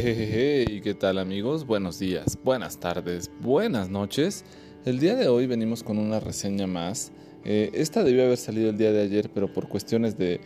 [0.00, 1.66] Jejeje, ¿qué tal amigos?
[1.66, 4.44] Buenos días, buenas tardes, buenas noches.
[4.84, 7.12] El día de hoy venimos con una reseña más.
[7.46, 10.40] Eh, esta debió haber salido el día de ayer, pero por cuestiones de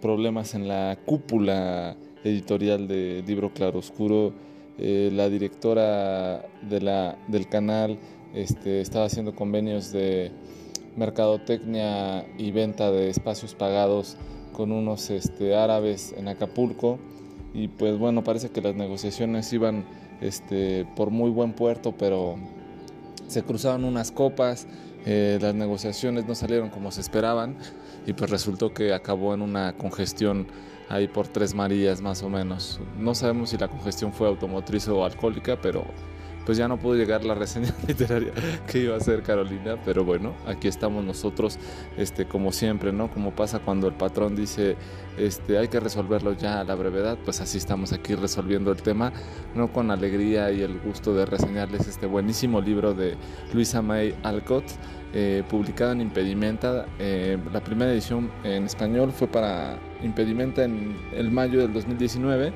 [0.00, 4.34] problemas en la cúpula editorial de Libro Claroscuro,
[4.78, 7.98] eh, la directora del canal
[8.34, 10.30] este, estaba haciendo convenios de
[10.96, 14.16] mercadotecnia y venta de espacios pagados
[14.52, 17.00] con unos este, árabes en Acapulco
[17.54, 19.84] y pues bueno, parece que las negociaciones iban
[20.20, 22.36] este, por muy buen puerto, pero
[23.26, 24.66] se cruzaron unas copas,
[25.04, 27.56] eh, las negociaciones no salieron como se esperaban
[28.06, 30.46] y pues resultó que acabó en una congestión
[30.88, 32.80] ahí por Tres Marías más o menos.
[32.98, 35.84] No sabemos si la congestión fue automotriz o alcohólica, pero
[36.44, 38.32] pues ya no pudo llegar la reseña literaria
[38.66, 41.58] que iba a hacer Carolina, pero bueno, aquí estamos nosotros,
[41.96, 43.10] este, como siempre, ¿no?
[43.10, 44.76] Como pasa cuando el patrón dice,
[45.16, 49.12] este, hay que resolverlo ya a la brevedad, pues así estamos aquí resolviendo el tema,
[49.54, 53.16] no con alegría y el gusto de reseñarles este buenísimo libro de
[53.52, 54.64] Luisa May Alcott,
[55.14, 56.86] eh, publicado en Impedimenta.
[56.98, 62.50] Eh, la primera edición en español fue para Impedimenta en el mayo del 2019,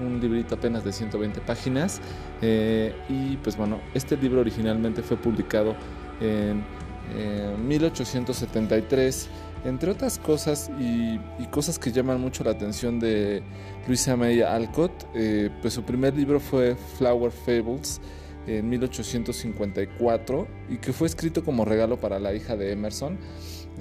[0.00, 2.00] un librito apenas de 120 páginas.
[2.42, 5.76] Eh, y pues bueno, este libro originalmente fue publicado
[6.20, 6.64] en
[7.66, 9.28] 1873
[9.64, 11.18] entre otras cosas y,
[11.50, 13.42] cosas que llaman mucho la atención de
[13.86, 14.92] Luisa May Alcott,
[15.60, 18.00] pues su primer libro fue Flower Fables,
[18.46, 23.18] en 1854 y que fue escrito como regalo para la hija de Emerson.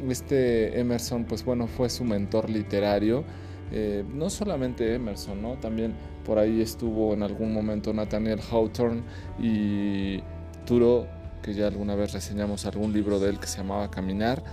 [0.08, 3.24] Este Emerson, pues bueno, fue su mentor literario.
[3.72, 5.58] Eh, no solamente Emerson, ¿no?
[5.58, 5.94] También
[6.26, 9.04] por ahí estuvo en algún momento Nathaniel Hawthorne
[9.40, 10.22] y
[10.66, 11.08] Turo,
[11.42, 14.44] que ya alguna vez reseñamos algún libro de él que se llamaba Caminar.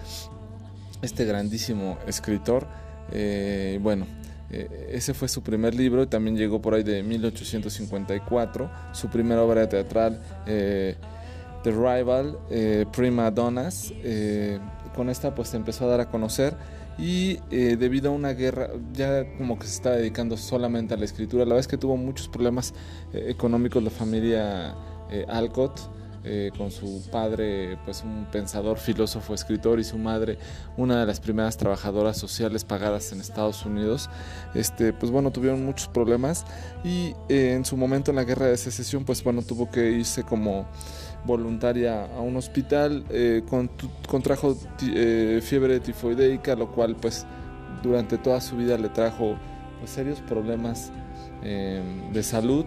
[1.03, 2.67] Este grandísimo escritor.
[3.13, 4.07] Eh, bueno,
[4.51, 8.71] ese fue su primer libro y también llegó por ahí de 1854.
[8.93, 10.97] Su primera obra teatral, eh,
[11.65, 13.93] The Rival, eh, Prima Donnas.
[14.95, 16.57] con esta pues empezó a dar a conocer
[16.99, 21.45] y debido a una guerra ya como que se estaba dedicando solamente a la escritura.
[21.45, 22.73] La verdad es que tuvo muchos problemas
[23.13, 24.75] económicos la familia
[25.29, 25.96] Alcott
[26.29, 30.39] eh, con su padre, pues un pensador, filósofo, escritor, y su madre,
[30.77, 34.11] una de las primeras trabajadoras sociales pagadas en Estados Unidos.
[34.53, 36.45] Este, pues bueno, tuvieron muchos problemas
[36.83, 40.25] y eh, en su momento en la guerra de secesión, pues bueno, tuvo que irse
[40.25, 40.67] como
[41.25, 43.45] voluntaria a un hospital, eh,
[44.09, 44.57] contrajo
[45.43, 47.25] fiebre tifoideica, lo cual pues
[47.85, 49.37] durante toda su vida le trajo
[49.79, 50.91] pues, serios problemas
[51.43, 52.67] de salud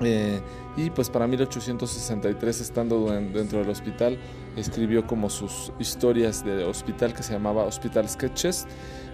[0.00, 0.40] eh,
[0.76, 4.18] y pues para 1863, estando dentro del hospital,
[4.56, 8.66] escribió como sus historias de hospital que se llamaba Hospital Sketches.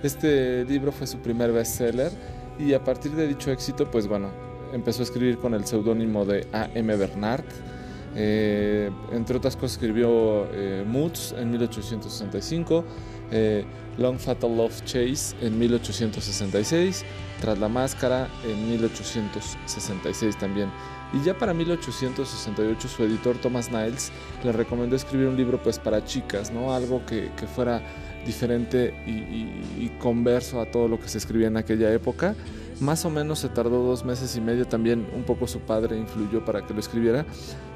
[0.03, 2.13] Este libro fue su primer bestseller
[2.59, 4.31] y a partir de dicho éxito, pues bueno,
[4.73, 6.97] empezó a escribir con el seudónimo de A.M.
[6.97, 7.45] Bernard.
[8.17, 12.85] Eh, entre otras cosas escribió eh, Moods en 1865,
[13.99, 17.05] Long Fatal Love Chase en 1866,
[17.41, 20.71] Tras la Máscara en 1866 también.
[21.15, 24.11] Y ya para 1868 su editor Thomas Niles
[24.43, 26.75] le recomendó escribir un libro pues para chicas, ¿no?
[26.75, 27.81] Algo que, fuera
[28.27, 32.35] diferente y, converso a todo lo que se escribía en aquella época.
[32.85, 36.45] Más o menos se tardó dos meses y medio, también un poco su padre influyó
[36.45, 37.25] para que lo escribiera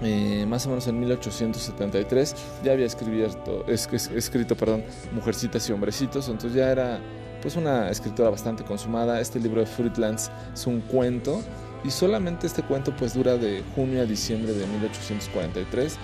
[0.03, 2.35] eh, más o menos en 1873
[2.65, 4.83] ya había escrito, escrito perdón,
[5.13, 7.01] Mujercitas y Hombrecitos, entonces ya era
[7.43, 9.21] pues una escritora bastante consumada.
[9.21, 11.43] Este libro de Fruitlands es un cuento
[11.85, 15.99] y solamente este cuento pues dura de junio a diciembre de 1843.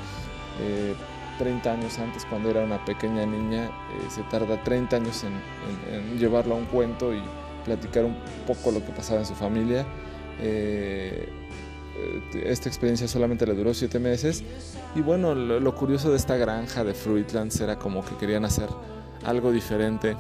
[1.39, 3.71] 30 eh, años antes, cuando era una pequeña niña, eh,
[4.09, 7.21] se tarda 30 años en, en, llevarlo a un cuento y
[7.65, 9.85] platicar un poco lo que pasaba en su familia.
[10.41, 11.29] Eh,
[12.45, 14.45] esta experiencia solamente le duró siete meses.
[14.95, 18.69] Y bueno, lo, curioso de esta granja de Fruitlands era como que querían hacer
[19.25, 20.17] algo diferente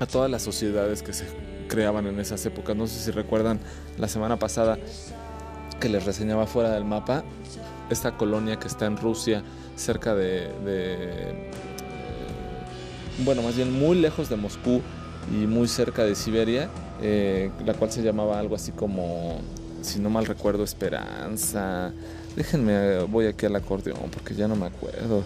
[0.00, 1.26] a todas las sociedades que se
[1.68, 2.74] creaban en esas épocas.
[2.74, 3.60] No sé si recuerdan
[3.98, 4.78] la semana pasada
[5.78, 7.22] que les reseñaba fuera del mapa
[7.90, 9.42] esta colonia que está en Rusia,
[9.76, 11.50] cerca de, eh,
[13.24, 14.80] bueno, más bien muy lejos de Moscú
[15.32, 16.70] y muy cerca de Siberia,
[17.02, 19.40] eh, la cual se llamaba algo así como
[19.82, 21.92] si no mal recuerdo, Esperanza.
[22.36, 25.24] Déjenme, voy aquí al acordeón porque ya no me acuerdo.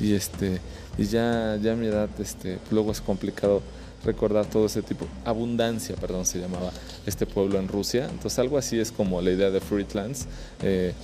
[0.00, 0.60] Y este,
[0.96, 3.62] y ya, ya mi edad, este, luego es complicado
[4.06, 5.06] recordar todo ese tipo.
[5.24, 6.70] Abundancia, perdón, se llamaba
[7.04, 8.08] este pueblo en Rusia.
[8.10, 10.26] Entonces algo así es como la idea de Fruitlands.
[10.62, 10.94] Eh,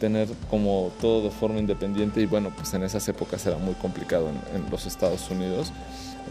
[0.00, 4.30] tener como todo de forma independiente y bueno, pues en esas épocas era muy complicado
[4.52, 5.70] en, los Estados Unidos.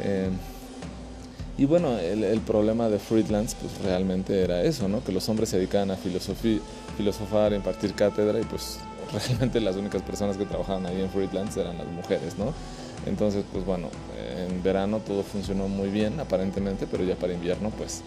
[0.01, 0.29] Eh,
[1.57, 5.03] y bueno, el, problema de Friedlands pues realmente era eso, ¿no?
[5.03, 8.79] Que los hombres se dedicaban a filosofar, impartir cátedra y pues
[9.13, 12.53] realmente las únicas personas que trabajaban ahí en Friedlands eran las mujeres, ¿no?
[13.05, 13.89] Entonces, pues bueno,
[14.47, 18.01] en verano todo funcionó muy bien aparentemente, pero ya para invierno pues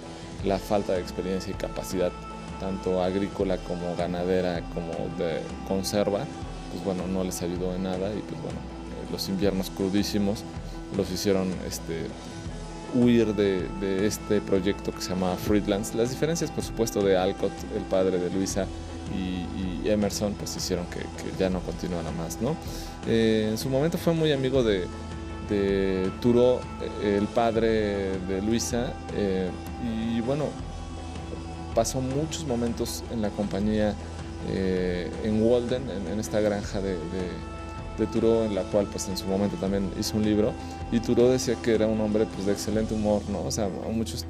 [0.45, 2.13] la falta de experiencia y capacidad
[2.61, 6.25] tanto agrícola como ganadera como de conserva,
[6.73, 10.45] pues bueno, no les ayudó en nada y pues bueno, eh, los inviernos crudísimos
[10.97, 12.07] los hicieron este,
[12.95, 15.95] huir de, este proyecto que se llama Friedlands.
[15.95, 18.67] Las diferencias, por supuesto, de Alcott, el padre de Luisa,
[19.13, 21.01] y, Emerson, pues hicieron que,
[21.39, 22.57] ya no continuara más, ¿no?
[23.07, 24.87] Eh, en su momento fue muy amigo de,
[25.51, 26.61] de Turo,
[27.03, 29.51] eh, el padre de Luisa, eh,
[29.85, 30.47] y bueno,
[31.75, 33.95] pasó muchos momentos en la compañía
[34.47, 36.97] en Walden, en, esta granja de
[37.99, 40.53] de Turo, en la cual pues en su momento también hizo un libro,
[40.91, 43.43] y Turo decía que era un hombre pues de excelente humor, ¿no?
[43.43, 44.27] O sea, muchos eh,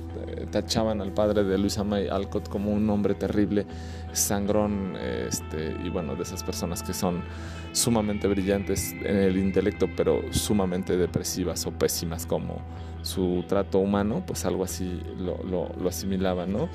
[0.54, 3.66] tachaban al padre de Luisa May Alcott como un hombre terrible,
[4.12, 7.24] sangrón, este, y bueno, de esas personas que son
[7.72, 12.62] sumamente brillantes en el intelecto, pero sumamente depresivas o pésimas como
[13.02, 16.68] su trato humano, pues algo así lo, lo, asimilaban, ¿no?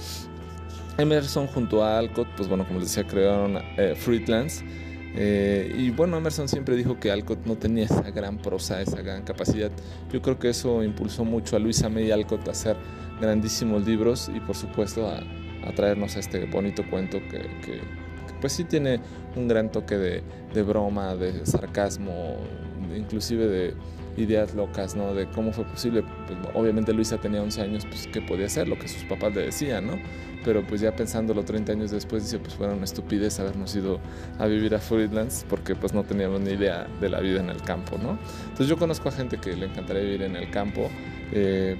[0.98, 4.62] Emerson junto a Alcott, pues bueno, como les decía, crearon eh, Fruitlands,
[5.16, 9.24] eh, y bueno, Emerson siempre dijo que Alcott no tenía esa gran prosa, esa gran
[9.24, 9.72] capacidad.
[10.12, 12.76] Yo creo que eso impulsó mucho a Luisa May Alcott a hacer
[13.20, 15.24] grandísimos libros y por supuesto a,
[15.76, 17.82] traernos a este bonito cuento que,
[18.42, 19.00] pues sí tiene
[19.36, 20.24] un gran toque de,
[20.54, 22.38] de broma, de sarcasmo,
[22.96, 23.74] inclusive de
[24.18, 25.14] ideas locas, ¿no?
[25.14, 26.04] De cómo fue posible.
[26.28, 29.44] Pues, obviamente Luisa tenía 11 años, pues qué podía hacer, lo que sus papás le
[29.44, 29.94] decían, ¿no?
[30.44, 34.00] Pero pues ya pensándolo 30 años después, dice, pues fuera una estupidez habernos ido
[34.38, 37.62] a vivir a Fruitlands porque pues no teníamos ni idea de la vida en el
[37.62, 38.18] campo, ¿no?
[38.44, 40.90] Entonces yo conozco a gente que le encantaría vivir en el campo.
[41.32, 41.78] Eh,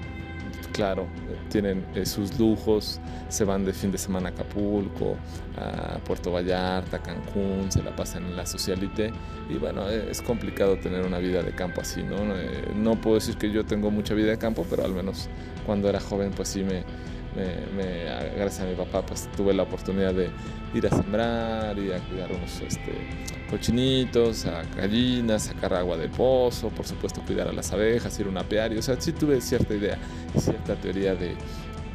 [0.72, 1.06] claro,
[1.50, 5.16] tienen eh, sus lujos, se van de fin de semana a Acapulco,
[5.56, 9.12] a Puerto Vallarta, a Cancún, se la pasan en la socialite
[9.48, 12.16] y bueno, e, es complicado tener una vida de campo así, ¿no?
[12.36, 15.28] Eh, no puedo decir que yo tengo mucha vida de campo, pero al menos
[15.66, 16.84] cuando era joven pues sí me,
[18.36, 20.30] gracias a mi papá pues tuve la oportunidad de
[20.74, 22.92] ir a sembrar y a cuidar unos este,
[23.48, 28.30] cochinitos, a gallinas, sacar agua del pozo, por supuesto cuidar a las abejas, ir a
[28.30, 29.98] un apiario, o sea, sí tuve cierta idea
[30.38, 31.34] cierta teoría de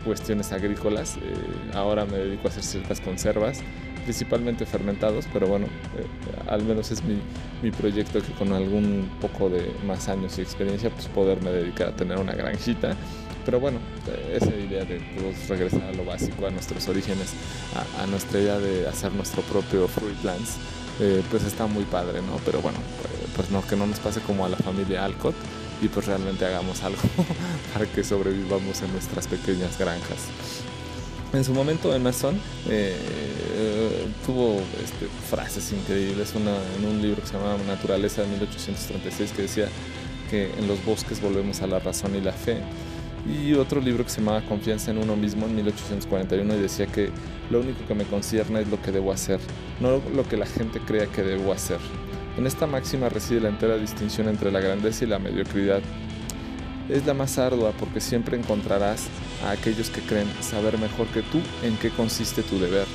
[0.06, 1.18] cuestiones agrícolas.
[1.18, 1.22] Eh,
[1.74, 3.60] ahora me dedico a hacer ciertas conservas,
[4.04, 6.06] principalmente fermentados, pero bueno, eh,
[6.48, 7.18] al menos es mi,
[7.63, 11.96] mi, proyecto que con algún poco de más años y experiencia, pues poderme dedicar a
[11.96, 12.96] tener una granjita
[13.46, 13.80] pero bueno,
[14.34, 15.00] esa idea de
[15.48, 17.30] regresar a lo básico, a nuestros orígenes,
[18.00, 20.56] a, nuestra idea de hacer nuestro propio Fruitlands,
[21.00, 22.38] eh, pues está muy padre, ¿no?
[22.44, 22.80] Pero bueno,
[23.36, 25.36] pues no, que no nos pase como a la familia Alcott
[25.82, 27.02] y pues realmente hagamos algo
[27.74, 30.20] para que sobrevivamos en nuestras pequeñas granjas.
[31.34, 32.96] En su momento Emerson eh,
[34.25, 39.68] tuvo este, frases increíbles, en un libro que se llama Naturaleza de 1836 que decía
[40.30, 42.62] que en los bosques volvemos a la razón y la fe
[43.27, 47.10] y otro libro que se llamaba Confianza en uno mismo en 1841 y decía que
[47.50, 49.39] lo único que me concierne es lo que debo hacer,
[49.79, 51.79] no lo que la gente crea que debo hacer.
[52.38, 55.82] En esta máxima reside la entera distinción entre la grandeza y la mediocridad.
[56.89, 59.08] Es la más ardua porque siempre encontrarás
[59.44, 62.86] a aquellos que creen saber mejor que tú en qué consiste tu deber.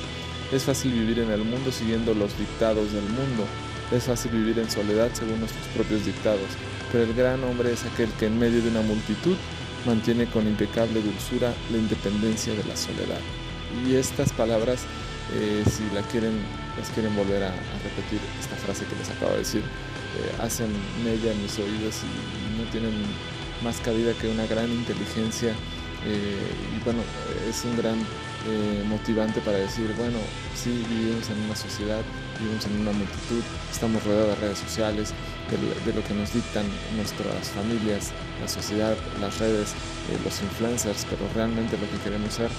[0.53, 3.45] Es fácil vivir en el mundo siguiendo los dictados del mundo.
[3.91, 6.47] Es fácil vivir en soledad según nuestros propios dictados.
[6.91, 9.35] Pero el gran hombre es aquel que en medio de una multitud
[9.85, 13.19] mantiene con impecable dulzura la independencia de la soledad.
[13.87, 14.83] Y estas palabras,
[15.33, 16.33] eh, si la quieren,
[16.77, 17.51] las quieren volver a,
[17.83, 20.67] repetir, esta frase que les acabo de decir, eh, hacen
[21.03, 22.93] mella en mis oídos y no tienen
[23.63, 25.51] más cabida que una gran inteligencia
[26.05, 26.37] eh,
[26.75, 27.01] y bueno,
[27.47, 27.95] es un gran
[28.89, 30.17] motivante para decir, bueno,
[30.55, 32.01] sí, vivimos en una sociedad,
[32.41, 35.13] vivimos en una multitud, estamos rodeados de redes sociales,
[35.49, 39.71] de, lo que nos dictan nuestras familias, la sociedad, las redes,
[40.09, 42.49] eh, los influencers, pero realmente lo que queremos ser,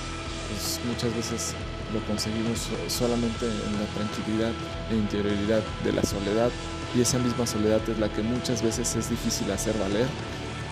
[0.48, 1.54] pues muchas veces
[1.92, 4.52] lo conseguimos solamente en la tranquilidad
[4.90, 6.50] e interioridad de la soledad
[6.94, 10.06] y esa misma soledad es la que muchas veces es difícil hacer valer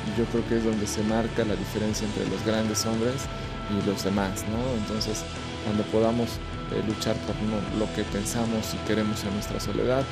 [0.06, 3.28] y yo creo que es donde se marca la diferencia entre los grandes hombres
[3.70, 4.60] y los demás, ¿no?
[4.80, 5.22] Entonces,
[5.64, 6.28] cuando podamos
[6.72, 7.36] eh, luchar por
[7.78, 10.04] lo que pensamos y queremos en nuestra soledad,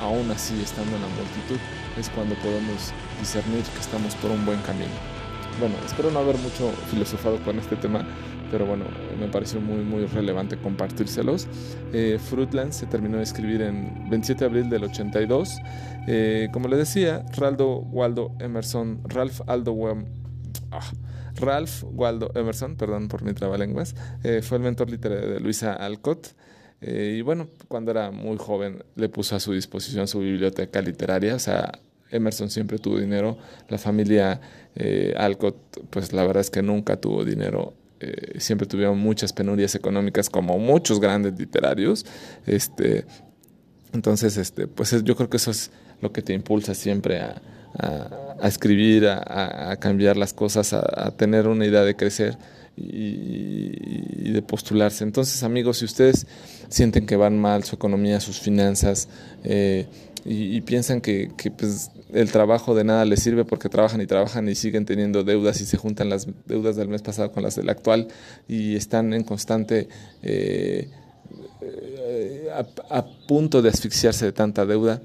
[0.00, 1.58] aún así estando en la multitud,
[1.98, 4.92] es cuando podemos discernir que estamos por un buen camino.
[5.60, 8.04] Bueno, espero no haber mucho filosofado con este tema,
[8.50, 8.84] pero bueno,
[9.18, 11.48] me pareció muy, muy relevante compartírselos.
[11.92, 15.58] Eh, Fruitlands se terminó de escribir en 27 de abril del 82.
[16.06, 19.74] Eh, como le decía, Raldo Waldo Emerson, Ralph Aldo
[20.70, 20.80] ah,
[21.36, 26.28] Ralph Waldo Emerson, perdón por mi trabalenguas, eh, fue el mentor literario de Luisa Alcott.
[26.80, 31.36] Eh, y bueno, cuando era muy joven le puso a su disposición su biblioteca literaria,
[31.36, 31.72] o sea,
[32.10, 34.40] Emerson siempre tuvo dinero, la familia
[35.16, 35.56] Alcott,
[35.90, 40.58] pues la verdad es que nunca tuvo dinero eh, siempre tuvieron muchas penurias económicas como
[40.58, 42.04] muchos grandes literarios.
[42.46, 43.04] Este,
[43.92, 45.70] entonces, este, pues yo creo que eso es
[46.00, 47.40] lo que te impulsa siempre a,
[48.42, 52.36] escribir, a, cambiar las cosas, a, tener una idea de crecer
[52.76, 55.04] y, de postularse.
[55.04, 56.26] Entonces, amigos, si ustedes
[56.68, 59.08] sienten que van mal su economía, sus finanzas,
[59.44, 59.86] eh,
[60.24, 64.54] y, piensan que, pues, el trabajo de nada les sirve porque trabajan y trabajan y
[64.54, 68.08] siguen teniendo deudas y se juntan las deudas del mes pasado con las del actual
[68.46, 69.88] y están en constante
[70.22, 70.88] eh,
[71.62, 72.48] eh,
[72.90, 75.02] a, punto de asfixiarse de tanta deuda,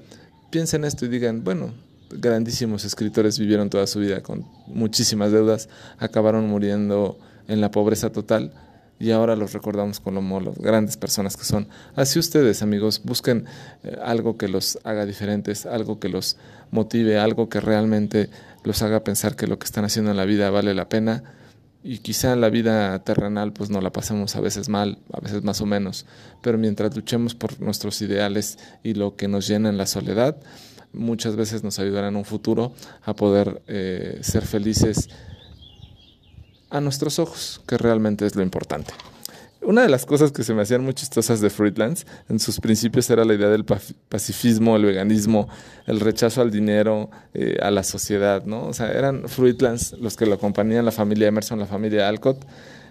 [0.50, 1.72] piensen esto y digan, bueno,
[2.10, 8.52] grandísimos escritores vivieron toda su vida con muchísimas deudas, acabaron muriendo en la pobreza total
[9.00, 11.68] y ahora los recordamos como las grandes personas que son.
[11.94, 13.46] Así ustedes, amigos, busquen
[13.84, 16.36] eh, algo que los haga diferentes, algo que los
[16.70, 18.28] motive, algo que realmente
[18.64, 21.22] los haga pensar que lo que están haciendo en la vida vale la pena.
[21.84, 25.44] Y quizá en la vida terrenal pues no la pasemos a veces mal, a veces
[25.44, 26.06] más o menos,
[26.42, 30.36] pero mientras luchemos por nuestros ideales y lo que nos llena en la soledad,
[30.92, 32.72] muchas veces nos ayudará en un futuro
[33.04, 35.08] a poder eh, ser felices
[36.70, 38.92] a nuestros ojos, que realmente es lo importante.
[39.60, 43.10] Una de las cosas que se me hacían muy chistosas de Fruitlands en sus principios
[43.10, 45.48] era la idea del pacifismo, el veganismo,
[45.86, 48.66] el rechazo al dinero, eh, a la sociedad, ¿no?
[48.66, 52.38] O sea, eran Fruitlands los que lo acompañaban, la familia Emerson, la familia Alcott.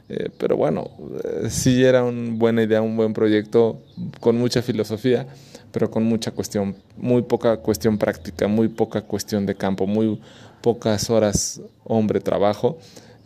[0.09, 0.89] Eh, pero bueno,
[1.23, 3.81] eh, sí era una buena idea, un buen proyecto
[4.19, 5.25] con mucha filosofía,
[5.71, 10.19] pero con mucha cuestión, muy poca cuestión práctica, muy poca cuestión de campo, muy
[10.61, 12.77] pocas horas hombre trabajo.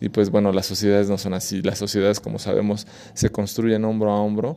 [0.02, 1.62] Y pues bueno, las sociedades no son así.
[1.62, 4.56] Las sociedades, como sabemos, se construyen hombro a hombro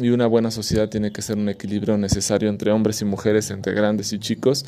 [0.00, 3.74] y una buena sociedad tiene que ser un equilibrio necesario entre hombres y mujeres, entre
[3.74, 4.64] grandes y chicos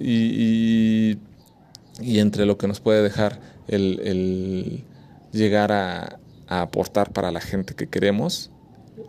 [0.00, 1.16] y,
[2.00, 4.82] y, entre lo que nos puede dejar el,
[5.30, 8.50] llegar a, aportar para la gente que queremos.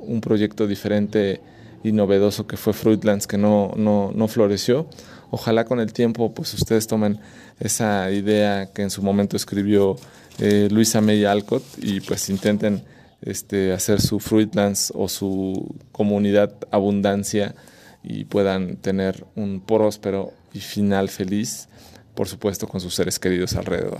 [0.01, 1.42] Un proyecto diferente
[1.83, 4.88] y novedoso que fue Fruitlands que no, no, no floreció.
[5.31, 7.19] Ojalá con el tiempo pues ustedes tomen
[7.59, 9.95] esa idea que en su momento escribió
[10.39, 12.83] eh, Luisa May Alcott y pues intenten
[13.21, 17.55] este, hacer su Fruitlands o su comunidad abundancia
[18.03, 21.67] y puedan tener un próspero y final feliz,
[22.15, 24.00] por supuesto con sus seres queridos alrededor.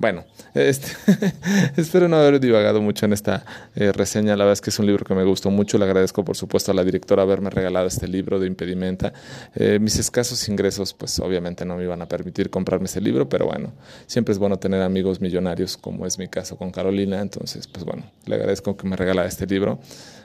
[0.00, 0.88] Bueno, este,
[1.76, 3.44] espero no haber divagado mucho en esta
[3.76, 4.34] eh, reseña.
[4.34, 5.76] La verdad es que es un libro que me gustó mucho.
[5.76, 9.12] Le agradezco, por supuesto, a la directora haberme regalado este libro de Impedimenta.
[9.54, 13.44] Eh, mis escasos ingresos, pues obviamente no me iban a permitir comprarme ese libro, pero
[13.44, 13.74] bueno,
[14.06, 17.20] siempre es bueno tener amigos millonarios, como es mi caso con Carolina.
[17.20, 19.80] Entonces, pues bueno, le agradezco que me regalara este libro.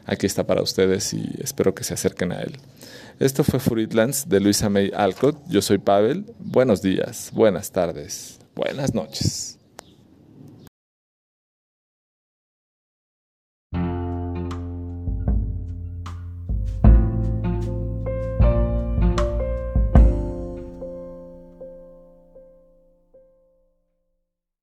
[0.05, 2.59] Aquí está para ustedes y espero que se acerquen a él.
[3.19, 5.37] Esto fue Fruitlands de Luisa May Alcott.
[5.49, 6.33] Yo soy Pavel.
[6.39, 9.55] Buenos días, buenas tardes, buenas noches.